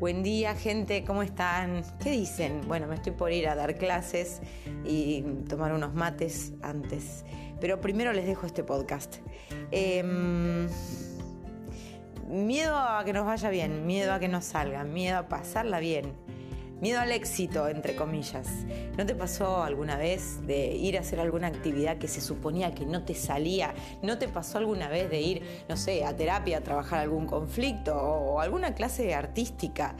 Buen 0.00 0.22
día 0.22 0.54
gente, 0.54 1.02
¿cómo 1.04 1.24
están? 1.24 1.82
¿Qué 1.98 2.10
dicen? 2.10 2.60
Bueno, 2.68 2.86
me 2.86 2.94
estoy 2.94 3.10
por 3.10 3.32
ir 3.32 3.48
a 3.48 3.56
dar 3.56 3.74
clases 3.74 4.40
y 4.84 5.22
tomar 5.48 5.72
unos 5.72 5.92
mates 5.92 6.52
antes, 6.62 7.24
pero 7.60 7.80
primero 7.80 8.12
les 8.12 8.24
dejo 8.24 8.46
este 8.46 8.62
podcast. 8.62 9.16
Em, 9.72 10.68
miedo 12.28 12.76
a 12.76 13.02
que 13.04 13.12
nos 13.12 13.26
vaya 13.26 13.50
bien, 13.50 13.88
miedo 13.88 14.12
a 14.12 14.20
que 14.20 14.28
nos 14.28 14.44
salga, 14.44 14.84
miedo 14.84 15.18
a 15.18 15.28
pasarla 15.28 15.80
bien 15.80 16.12
Miedo 16.80 17.00
al 17.00 17.10
éxito, 17.10 17.66
entre 17.66 17.96
comillas. 17.96 18.46
¿No 18.96 19.04
te 19.04 19.16
pasó 19.16 19.64
alguna 19.64 19.96
vez 19.96 20.46
de 20.46 20.76
ir 20.76 20.96
a 20.96 21.00
hacer 21.00 21.18
alguna 21.18 21.48
actividad 21.48 21.98
que 21.98 22.06
se 22.06 22.20
suponía 22.20 22.72
que 22.72 22.86
no 22.86 23.02
te 23.02 23.16
salía? 23.16 23.74
¿No 24.00 24.16
te 24.18 24.28
pasó 24.28 24.58
alguna 24.58 24.88
vez 24.88 25.10
de 25.10 25.20
ir, 25.20 25.42
no 25.68 25.76
sé, 25.76 26.04
a 26.04 26.14
terapia, 26.14 26.58
a 26.58 26.60
trabajar 26.60 27.00
algún 27.00 27.26
conflicto 27.26 27.96
o 27.96 28.38
alguna 28.40 28.74
clase 28.74 29.12
artística 29.12 29.96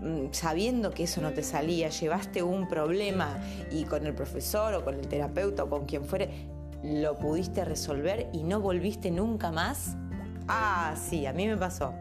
mm, 0.00 0.32
sabiendo 0.32 0.90
que 0.90 1.04
eso 1.04 1.20
no 1.20 1.32
te 1.32 1.44
salía? 1.44 1.88
Llevaste 1.88 2.42
un 2.42 2.66
problema 2.66 3.38
y 3.70 3.84
con 3.84 4.04
el 4.04 4.14
profesor 4.14 4.74
o 4.74 4.84
con 4.84 4.96
el 4.96 5.06
terapeuta 5.06 5.64
o 5.64 5.70
con 5.70 5.86
quien 5.86 6.04
fuere 6.04 6.48
lo 6.82 7.16
pudiste 7.16 7.64
resolver 7.64 8.28
y 8.32 8.42
no 8.42 8.60
volviste 8.60 9.12
nunca 9.12 9.52
más? 9.52 9.96
Ah, 10.48 10.94
sí, 10.96 11.26
a 11.26 11.32
mí 11.32 11.46
me 11.46 11.56
pasó. 11.56 11.94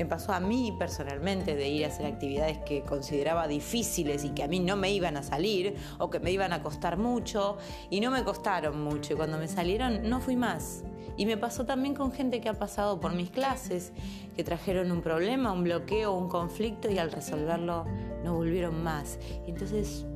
Me 0.00 0.06
pasó 0.06 0.32
a 0.32 0.40
mí 0.40 0.74
personalmente 0.78 1.54
de 1.54 1.68
ir 1.68 1.84
a 1.84 1.88
hacer 1.88 2.06
actividades 2.06 2.56
que 2.60 2.80
consideraba 2.80 3.46
difíciles 3.46 4.24
y 4.24 4.30
que 4.30 4.42
a 4.42 4.48
mí 4.48 4.58
no 4.58 4.74
me 4.74 4.90
iban 4.90 5.18
a 5.18 5.22
salir 5.22 5.76
o 5.98 6.08
que 6.08 6.20
me 6.20 6.32
iban 6.32 6.54
a 6.54 6.62
costar 6.62 6.96
mucho 6.96 7.58
y 7.90 8.00
no 8.00 8.10
me 8.10 8.24
costaron 8.24 8.82
mucho 8.82 9.12
y 9.12 9.16
cuando 9.16 9.36
me 9.36 9.46
salieron 9.46 10.08
no 10.08 10.22
fui 10.22 10.36
más. 10.36 10.84
Y 11.18 11.26
me 11.26 11.36
pasó 11.36 11.66
también 11.66 11.94
con 11.94 12.12
gente 12.12 12.40
que 12.40 12.48
ha 12.48 12.54
pasado 12.54 12.98
por 12.98 13.12
mis 13.12 13.28
clases, 13.28 13.92
que 14.34 14.42
trajeron 14.42 14.90
un 14.90 15.02
problema, 15.02 15.52
un 15.52 15.64
bloqueo, 15.64 16.14
un 16.14 16.30
conflicto 16.30 16.90
y 16.90 16.96
al 16.96 17.12
resolverlo 17.12 17.84
no 18.24 18.34
volvieron 18.34 18.82
más. 18.82 19.18
entonces, 19.46 20.06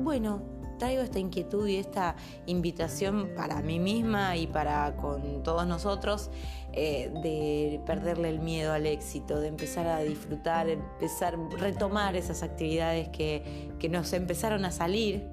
bueno, 0.00 0.42
traigo 0.82 1.02
esta 1.02 1.20
inquietud 1.20 1.68
y 1.68 1.76
esta 1.76 2.16
invitación 2.46 3.30
para 3.36 3.62
mí 3.62 3.78
misma 3.78 4.36
y 4.36 4.48
para 4.48 4.96
con 4.96 5.44
todos 5.44 5.64
nosotros 5.64 6.28
eh, 6.72 7.08
de 7.22 7.80
perderle 7.86 8.30
el 8.30 8.40
miedo 8.40 8.72
al 8.72 8.86
éxito, 8.86 9.38
de 9.38 9.46
empezar 9.46 9.86
a 9.86 10.00
disfrutar, 10.00 10.68
empezar 10.68 11.38
retomar 11.52 12.16
esas 12.16 12.42
actividades 12.42 13.10
que, 13.10 13.70
que 13.78 13.88
nos 13.88 14.12
empezaron 14.12 14.64
a 14.64 14.72
salir, 14.72 15.24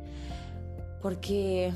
porque 1.02 1.74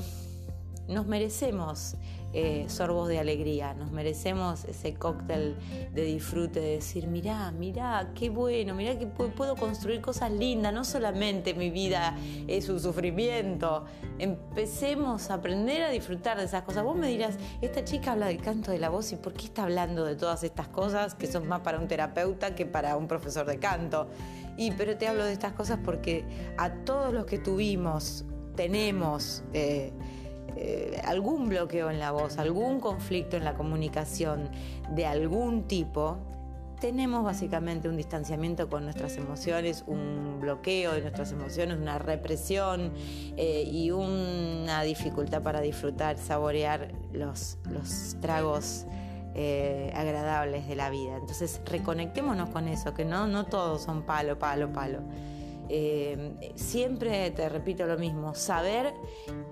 nos 0.86 1.08
merecemos 1.08 1.96
eh, 2.36 2.64
sorbos 2.68 3.08
de 3.08 3.20
alegría, 3.20 3.74
nos 3.74 3.92
merecemos 3.92 4.64
ese 4.64 4.94
cóctel 4.94 5.56
de 5.92 6.02
disfrute, 6.02 6.58
de 6.58 6.70
decir, 6.72 7.06
mirá, 7.06 7.52
mirá, 7.52 8.10
qué 8.12 8.28
bueno, 8.28 8.74
mirá 8.74 8.98
que 8.98 9.06
puedo 9.06 9.54
construir 9.54 10.00
cosas 10.00 10.32
lindas, 10.32 10.74
no 10.74 10.84
solamente 10.84 11.54
mi 11.54 11.70
vida 11.70 12.16
es 12.48 12.68
un 12.68 12.80
sufrimiento. 12.80 13.84
Empecemos 14.18 15.30
a 15.30 15.34
aprender 15.34 15.84
a 15.84 15.90
disfrutar 15.90 16.36
de 16.36 16.46
esas 16.46 16.62
cosas. 16.62 16.82
Vos 16.82 16.96
me 16.96 17.06
dirás, 17.06 17.36
esta 17.62 17.84
chica 17.84 18.10
habla 18.10 18.26
del 18.26 18.42
canto 18.42 18.72
de 18.72 18.80
la 18.80 18.88
voz 18.88 19.12
y 19.12 19.16
¿por 19.16 19.32
qué 19.32 19.44
está 19.44 19.62
hablando 19.62 20.04
de 20.04 20.16
todas 20.16 20.42
estas 20.42 20.66
cosas 20.66 21.14
que 21.14 21.28
son 21.28 21.46
más 21.46 21.60
para 21.60 21.78
un 21.78 21.86
terapeuta 21.86 22.56
que 22.56 22.66
para 22.66 22.96
un 22.96 23.06
profesor 23.06 23.46
de 23.46 23.60
canto? 23.60 24.08
Y 24.56 24.72
pero 24.72 24.96
te 24.96 25.06
hablo 25.06 25.24
de 25.24 25.32
estas 25.32 25.52
cosas 25.52 25.78
porque 25.84 26.24
a 26.58 26.84
todos 26.84 27.14
los 27.14 27.26
que 27.26 27.38
tuvimos, 27.38 28.24
tenemos... 28.56 29.44
Eh, 29.52 29.92
eh, 30.56 31.00
algún 31.04 31.48
bloqueo 31.48 31.90
en 31.90 31.98
la 31.98 32.12
voz, 32.12 32.38
algún 32.38 32.80
conflicto 32.80 33.36
en 33.36 33.44
la 33.44 33.54
comunicación 33.54 34.50
de 34.90 35.06
algún 35.06 35.66
tipo, 35.66 36.18
tenemos 36.80 37.24
básicamente 37.24 37.88
un 37.88 37.96
distanciamiento 37.96 38.68
con 38.68 38.84
nuestras 38.84 39.16
emociones, 39.16 39.84
un 39.86 40.38
bloqueo 40.40 40.92
de 40.92 41.00
nuestras 41.00 41.32
emociones, 41.32 41.78
una 41.78 41.98
represión 41.98 42.92
eh, 43.36 43.62
y 43.66 43.90
una 43.90 44.82
dificultad 44.82 45.42
para 45.42 45.60
disfrutar, 45.60 46.18
saborear 46.18 46.92
los, 47.12 47.58
los 47.70 48.16
tragos 48.20 48.86
eh, 49.34 49.92
agradables 49.96 50.68
de 50.68 50.76
la 50.76 50.90
vida. 50.90 51.16
Entonces 51.16 51.60
reconectémonos 51.64 52.50
con 52.50 52.68
eso, 52.68 52.92
que 52.92 53.04
no, 53.04 53.26
no 53.26 53.46
todos 53.46 53.82
son 53.82 54.02
palo, 54.02 54.38
palo, 54.38 54.72
palo. 54.72 55.00
Eh, 55.68 56.52
siempre 56.56 57.30
te 57.30 57.48
repito 57.48 57.86
lo 57.86 57.96
mismo, 57.96 58.34
saber 58.34 58.92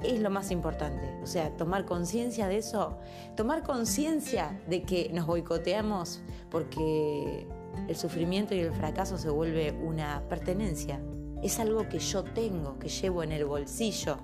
es 0.03 0.21
lo 0.21 0.29
más 0.29 0.51
importante, 0.51 1.19
o 1.23 1.27
sea, 1.27 1.57
tomar 1.57 1.87
conciencia 1.87 2.49
de 2.49 2.59
eso, 2.59 2.99
tomar 3.35 3.63
conciencia 3.63 4.61
de 4.69 4.83
que 4.83 5.11
nos 5.13 5.27
boicoteamos 5.27 6.21
porque 6.51 7.47
el 7.89 7.97
sufrimiento 7.97 8.55
y 8.55 8.61
el 8.61 8.73
fracaso 8.73 9.17
se 9.17 9.31
vuelve 9.31 9.73
una 9.73 10.23
pertenencia, 10.29 11.01
es 11.43 11.59
algo 11.59 11.89
que 11.89 11.99
yo 11.99 12.25
tengo, 12.25 12.79
que 12.79 12.89
llevo 12.89 13.23
en 13.23 13.33
el 13.33 13.47
bolsillo, 13.47 14.19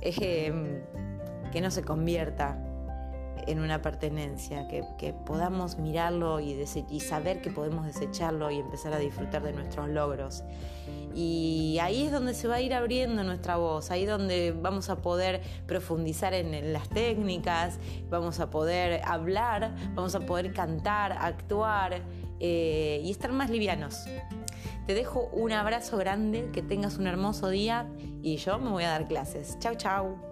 eh, 0.00 0.80
que 1.52 1.60
no 1.60 1.72
se 1.72 1.82
convierta 1.82 2.69
en 3.46 3.60
una 3.60 3.82
pertenencia, 3.82 4.68
que, 4.68 5.12
podamos 5.24 5.78
mirarlo 5.78 6.40
y, 6.40 6.62
y, 6.90 7.00
saber 7.00 7.40
que 7.40 7.50
podemos 7.50 7.86
desecharlo 7.86 8.50
y 8.50 8.58
empezar 8.58 8.92
a 8.92 8.98
disfrutar 8.98 9.42
de 9.42 9.52
nuestros 9.52 9.88
logros. 9.88 10.44
Y 11.14 11.78
ahí 11.80 12.04
es 12.04 12.12
donde 12.12 12.34
se 12.34 12.46
va 12.46 12.56
a 12.56 12.60
ir 12.60 12.72
abriendo 12.72 13.24
nuestra 13.24 13.56
voz, 13.56 13.90
ahí 13.90 14.04
es 14.04 14.08
donde 14.08 14.52
vamos 14.52 14.90
a 14.90 14.96
poder 14.96 15.40
profundizar 15.66 16.34
en, 16.34 16.72
las 16.72 16.88
técnicas, 16.88 17.78
vamos 18.08 18.38
a 18.38 18.50
poder 18.50 19.00
hablar, 19.04 19.74
vamos 19.94 20.14
a 20.14 20.20
poder 20.20 20.52
cantar, 20.52 21.12
actuar 21.12 22.02
eh, 22.38 23.00
y 23.02 23.10
estar 23.10 23.32
más 23.32 23.50
livianos. 23.50 24.04
Te 24.86 24.94
dejo 24.94 25.28
un 25.32 25.52
abrazo 25.52 25.96
grande, 25.98 26.50
que 26.52 26.62
tengas 26.62 26.98
un 26.98 27.06
hermoso 27.06 27.48
día 27.48 27.88
y 28.22 28.36
yo 28.36 28.58
me 28.58 28.70
voy 28.70 28.84
a 28.84 28.90
dar 28.90 29.08
clases. 29.08 29.58
Chau, 29.58 29.74
chau. 29.74 30.29